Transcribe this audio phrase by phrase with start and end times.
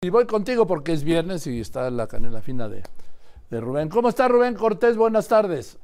[0.00, 2.84] Y voy contigo porque es viernes y está la canela fina de,
[3.50, 3.88] de Rubén.
[3.88, 4.96] ¿Cómo está Rubén Cortés?
[4.96, 5.76] Buenas tardes.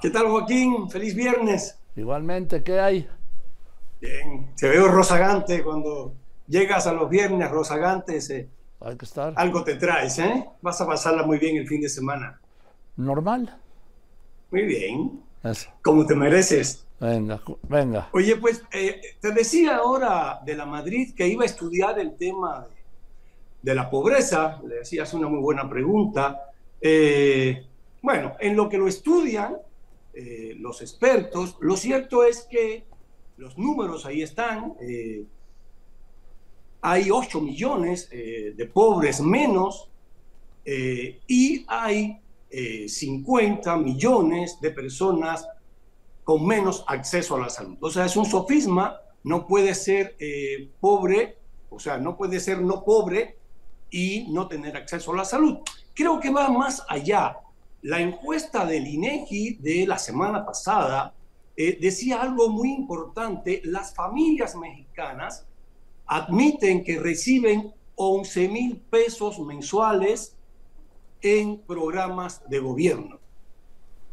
[0.00, 0.88] ¿Qué tal Joaquín?
[0.88, 1.76] Feliz viernes.
[1.96, 3.08] Igualmente, ¿qué hay?
[4.00, 6.14] Bien, te veo rozagante cuando
[6.46, 8.30] llegas a los viernes rozagantes.
[8.30, 8.48] Eh,
[8.78, 9.32] hay que estar.
[9.34, 10.48] Algo te traes, ¿eh?
[10.62, 12.40] Vas a pasarla muy bien el fin de semana.
[12.96, 13.58] Normal.
[14.52, 15.20] Muy bien.
[15.42, 15.68] Eso.
[15.82, 16.86] Como te mereces.
[17.00, 18.08] Venga, venga.
[18.12, 22.68] Oye, pues eh, te decía ahora de la Madrid que iba a estudiar el tema
[22.68, 22.77] de
[23.68, 26.52] de la pobreza, le decías una muy buena pregunta.
[26.80, 27.66] Eh,
[28.00, 29.58] bueno, en lo que lo estudian
[30.14, 32.86] eh, los expertos, lo cierto es que
[33.36, 34.72] los números ahí están.
[34.80, 35.22] Eh,
[36.80, 39.90] hay 8 millones de pobres menos
[40.64, 42.20] y hay
[42.86, 45.46] 50 millones de personas
[46.24, 47.76] con menos acceso a la salud.
[47.80, 50.16] O sea, es un sofisma, no puede ser
[50.80, 51.36] pobre,
[51.68, 53.37] o sea, no puede ser no pobre
[53.90, 55.58] y no tener acceso a la salud.
[55.94, 57.38] Creo que va más allá.
[57.82, 61.14] La encuesta del INEGI de la semana pasada
[61.56, 63.60] eh, decía algo muy importante.
[63.64, 65.46] Las familias mexicanas
[66.06, 70.36] admiten que reciben 11 mil pesos mensuales
[71.20, 73.18] en programas de gobierno.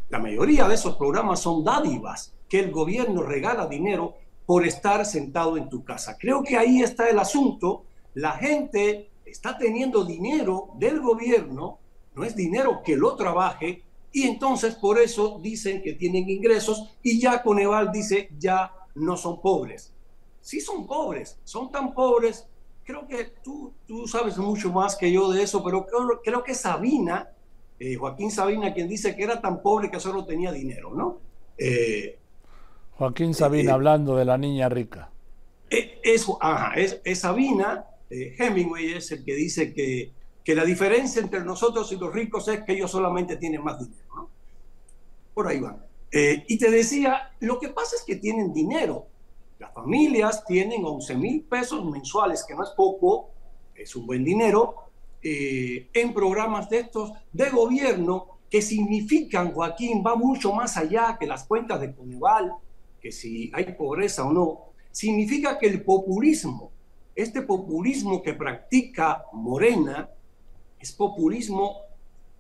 [0.10, 5.58] La mayoría de esos programas son dádivas que el gobierno regala dinero por estar sentado
[5.58, 6.18] en tu casa.
[6.20, 7.84] Creo que ahí está el asunto.
[8.14, 11.80] La gente está teniendo dinero del gobierno,
[12.16, 13.84] no es dinero que lo trabaje,
[14.14, 19.42] y entonces por eso dicen que tienen ingresos y ya Coneval dice ya no son
[19.42, 19.94] pobres.
[20.40, 22.48] Sí son pobres, son tan pobres,
[22.86, 26.56] creo que tú, tú sabes mucho más que yo de eso, pero creo, creo que
[26.56, 27.30] Sabina,
[27.78, 31.20] eh, Joaquín Sabina, quien dice que era tan pobre que solo tenía dinero, ¿no?
[31.58, 32.18] Eh,
[32.98, 35.10] Joaquín Sabina, eh, hablando de la niña rica.
[35.70, 40.12] Es, ajá, es, es Sabina eh, Hemingway es el que dice que,
[40.44, 44.30] que, la diferencia entre nosotros y los ricos es que ellos solamente tienen más dinero.
[45.34, 45.86] Por ahí van.
[46.12, 49.08] Eh, y te decía, lo que pasa es que tienen dinero.
[49.60, 53.32] Las familias tienen 11 mil pesos mensuales, que no es poco,
[53.76, 54.76] es un buen dinero,
[55.22, 61.26] eh, en programas de estos de gobierno que significan, Joaquín, va mucho más allá que
[61.26, 62.54] las cuentas de Coneval,
[63.02, 66.72] que si hay pobreza o no, significa que el populismo
[67.16, 70.10] este populismo que practica Morena
[70.80, 71.78] es populismo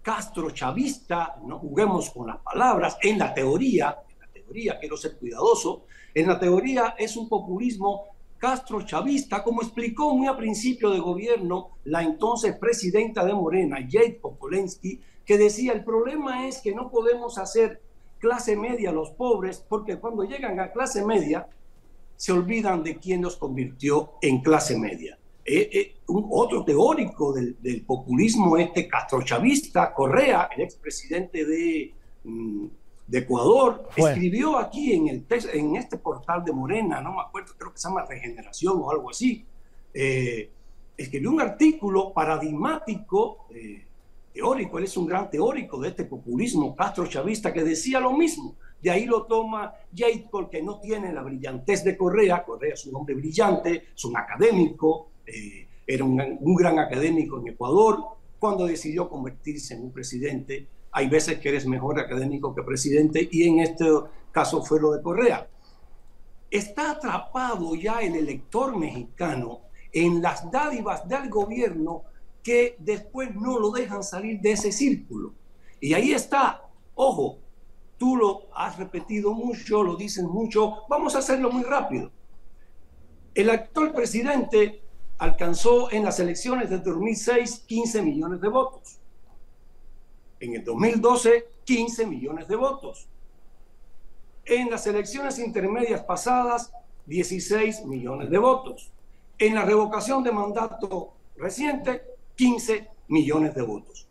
[0.01, 5.85] castrochavista, no juguemos con las palabras, en la teoría, en la teoría quiero ser cuidadoso,
[6.13, 8.03] en la teoría es un populismo
[8.37, 15.01] castrochavista, como explicó muy a principio de gobierno la entonces presidenta de Morena, Jade Popolensky,
[15.25, 17.81] que decía, el problema es que no podemos hacer
[18.19, 21.47] clase media a los pobres, porque cuando llegan a clase media,
[22.15, 25.17] se olvidan de quién nos convirtió en clase media.
[25.43, 31.93] Eh, eh, un, otro teórico del, populismo este castrochavista, Correa, el expresidente de,
[32.23, 32.65] mm,
[33.07, 37.71] de Ecuador, escribió aquí en, el en este portal de Morena, no me acuerdo, creo
[37.71, 39.45] que se llama Regeneración o algo así,
[39.93, 40.49] eh,
[40.97, 43.45] escribió un artículo paradigmático,
[44.33, 48.55] teórico, él es un gran teórico de este populismo castrochavista que decía lo mismo,
[48.85, 52.43] de ahí lo toma Jacob, que no tiene la brillantez de Correa.
[52.45, 57.97] Correa es un hombre brillante, es un académico, eh, era un, gran académico en Ecuador.
[58.37, 63.47] Cuando decidió convertirse en un presidente, hay veces que eres mejor académico que presidente, y
[63.47, 63.85] en este
[64.31, 65.47] caso fue lo de Correa.
[66.51, 72.03] Está atrapado ya el elector mexicano en las dádivas del gobierno
[72.43, 75.33] que después no lo dejan salir de ese círculo.
[75.81, 77.39] Y ahí está, ojo,
[77.97, 80.83] Tú lo has repetido mucho, lo dices mucho.
[80.89, 82.11] Vamos a hacerlo muy rápido.
[83.33, 84.81] El actual presidente
[85.17, 88.99] alcanzó en las elecciones de 2006 15 millones de votos.
[90.39, 93.07] En el 2012, 15 millones de votos.
[94.45, 96.71] En las elecciones intermedias pasadas,
[97.05, 98.91] 16 millones de votos.
[99.37, 102.03] En la revocación de mandato reciente,
[102.35, 104.07] 15 millones de votos.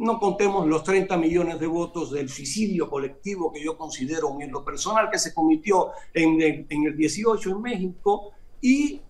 [0.00, 4.64] No contemos los 30 millones de votos del suicidio colectivo que yo considero un lo
[4.64, 8.32] personal que se cometió en el, en el 18 en México
[8.62, 9.02] y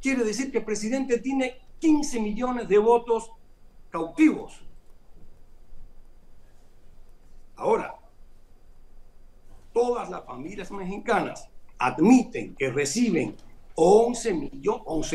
[0.00, 3.32] quiere decir que el presidente tiene 15 millones de votos
[3.90, 4.60] cautivos.
[7.56, 7.96] Ahora,
[9.72, 11.48] todas las familias mexicanas
[11.78, 13.34] admiten que reciben
[13.74, 14.32] 11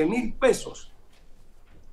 [0.06, 0.92] mil pesos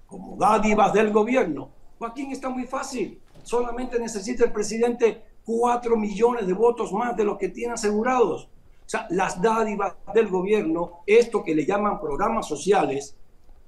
[0.09, 3.21] como dádivas del gobierno Joaquín está muy fácil.
[3.43, 8.45] Solamente necesita el presidente cuatro millones de votos más de lo que tiene asegurados.
[8.45, 13.15] O sea, las dádivas del gobierno, esto que le llaman programas sociales,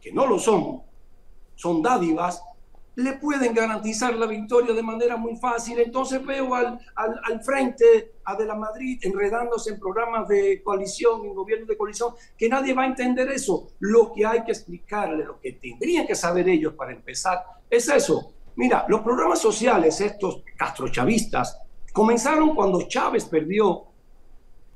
[0.01, 0.81] que no lo son,
[1.57, 2.43] son dádivas,
[2.95, 5.79] le pueden garantizar la victoria de manera muy fácil.
[5.79, 11.35] Entonces veo al, al, frente a De la Madrid enredándose en programas de coalición, en
[11.35, 13.71] gobierno de coalición, que nadie va a entender eso.
[13.81, 18.33] Lo que hay que explicarle, lo que tendrían que saber ellos para empezar, es eso.
[18.57, 21.59] Mira, los programas sociales, estos castrochavistas,
[21.93, 23.85] comenzaron cuando Chávez perdió,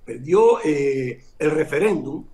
[0.05, 2.25] perdió eh, el referéndum,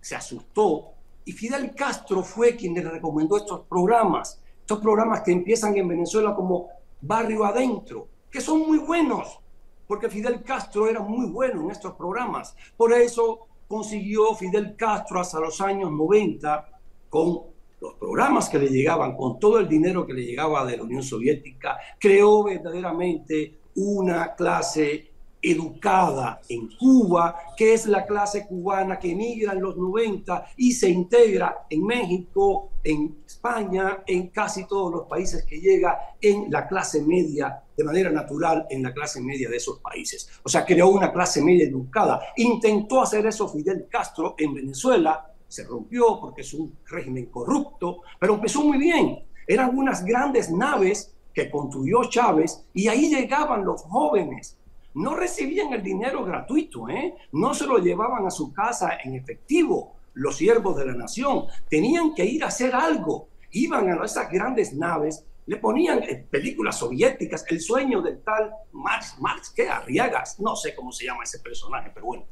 [0.00, 0.92] se asustó,
[1.24, 6.34] y Fidel Castro fue quien le recomendó estos programas estos programas que empiezan en Venezuela
[6.34, 6.68] como
[7.00, 9.40] barrio adentro, que son muy buenos,
[9.86, 12.54] porque Fidel Castro era muy bueno en estos programas.
[12.76, 16.68] Por eso consiguió Fidel Castro hasta los años 90
[17.08, 17.44] con
[17.80, 21.02] los programas que le llegaban, con todo el dinero que le llegaba de la Unión
[21.02, 25.12] Soviética, creó verdaderamente una clase
[25.50, 30.88] educada en Cuba, que es la clase cubana que emigra en los 90 y se
[30.88, 37.02] integra en México, en España, en casi todos los países que llega en la clase
[37.02, 40.28] media, de manera natural, en la clase media de esos países.
[40.42, 42.20] O sea, creó una clase media educada.
[42.36, 48.34] Intentó hacer eso Fidel Castro en Venezuela, se rompió porque es un régimen corrupto, pero
[48.34, 49.24] empezó muy bien.
[49.46, 54.57] Eran unas grandes naves que construyó Chávez y ahí llegaban los jóvenes
[54.98, 57.14] no recibían el dinero gratuito, ¿eh?
[57.32, 62.14] no se lo llevaban a su casa en efectivo los siervos de la nación, tenían
[62.14, 67.44] que ir a hacer algo, iban a esas grandes naves, le ponían eh, películas soviéticas,
[67.48, 69.68] el sueño del tal Marx, Marx, ¿qué?
[69.68, 72.24] Arriagas, no sé cómo se llama ese personaje, pero bueno,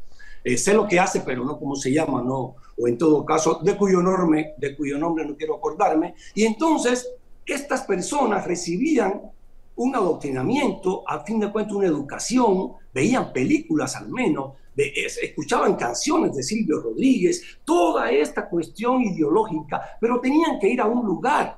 [0.43, 3.61] eh, sé lo que hace, pero no cómo se llama, no, o en todo caso,
[3.63, 7.09] de cuyo nombre, de cuyo nombre no quiero acordarme, y entonces
[7.47, 9.23] estas personas recibían
[9.76, 16.43] un adoctrinamiento, a fin de cuentas una educación, veían películas al menos, escuchaban canciones de
[16.43, 21.56] Silvio Rodríguez, toda esta cuestión ideológica, pero tenían que ir a un lugar.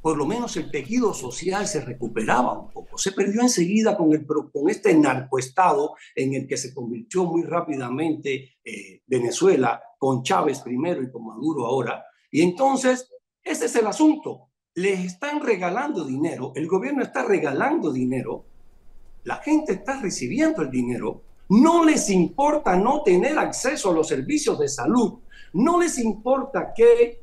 [0.00, 2.98] Por lo menos el tejido social se recuperaba un poco.
[2.98, 8.56] Se perdió enseguida con, el, con este narcoestado en el que se convirtió muy rápidamente
[8.64, 12.04] eh, Venezuela, con Chávez primero y con Maduro ahora.
[12.32, 13.08] Y entonces,
[13.44, 18.44] ese es el asunto les están regalando dinero, el gobierno está regalando dinero,
[19.24, 24.58] la gente está recibiendo el dinero, no les importa no tener acceso a los servicios
[24.58, 25.18] de salud,
[25.52, 27.22] no les importa que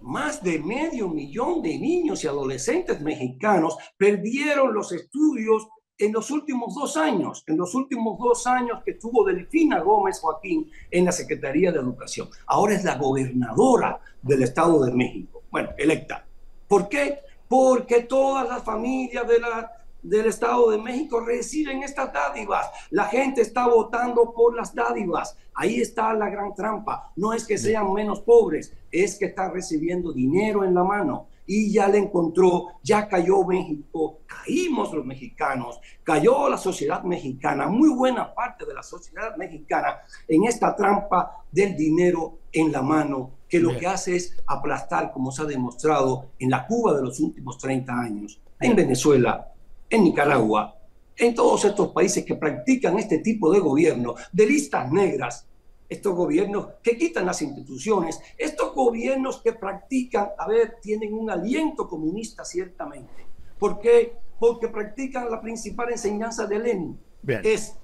[0.00, 6.74] más de medio millón de niños y adolescentes mexicanos perdieron los estudios en los últimos
[6.74, 11.72] dos años, en los últimos dos años que estuvo Delfina Gómez Joaquín en la Secretaría
[11.72, 12.28] de Educación.
[12.46, 16.26] Ahora es la gobernadora del Estado de México bueno, electa.
[16.68, 17.20] ¿Por qué?
[17.48, 19.72] Porque todas las familias de la,
[20.02, 22.70] del Estado de México reciben estas dádivas.
[22.90, 25.34] La gente está votando por las dádivas.
[25.54, 27.10] Ahí está la gran trampa.
[27.16, 31.72] No es que sean menos pobres, es que están recibiendo dinero en la mano y
[31.72, 38.34] ya le encontró, ya cayó México, caímos los mexicanos, cayó la sociedad mexicana, muy buena
[38.34, 43.76] parte de la sociedad mexicana en esta trampa del dinero en la mano, que lo
[43.78, 47.92] que hace es aplastar, como se ha demostrado en la Cuba de los últimos 30
[47.92, 49.52] años, en Venezuela,
[49.88, 50.76] en Nicaragua,
[51.16, 55.46] en todos estos países que practican este tipo de gobierno, de listas negras,
[55.88, 61.88] estos gobiernos que quitan las instituciones, estos gobiernos que practican, a ver, tienen un aliento
[61.88, 63.26] comunista ciertamente.
[63.58, 64.16] ¿Por qué?
[64.38, 66.98] Porque practican la principal enseñanza de Lenin.
[67.26, 67.76] Es,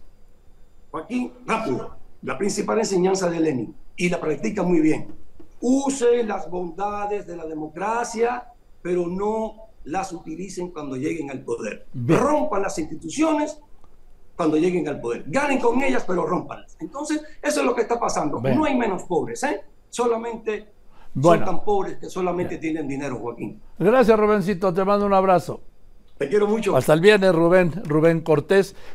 [0.90, 3.74] Joaquín, rápido, la principal enseñanza de Lenin.
[3.96, 5.14] Y la practica muy bien.
[5.60, 8.46] Use las bondades de la democracia,
[8.82, 11.86] pero no las utilicen cuando lleguen al poder.
[11.94, 13.58] Rompan las instituciones
[14.42, 15.22] cuando lleguen al poder.
[15.28, 16.76] Ganen con ellas, pero rompanlas.
[16.80, 18.40] Entonces, eso es lo que está pasando.
[18.40, 19.60] No hay menos pobres, ¿eh?
[19.88, 20.66] Solamente
[21.20, 23.62] son tan pobres que solamente tienen dinero, Joaquín.
[23.78, 24.74] Gracias, Rubencito.
[24.74, 25.60] Te mando un abrazo.
[26.18, 26.76] Te quiero mucho.
[26.76, 28.74] Hasta el viernes, Rubén, Rubén Cortés.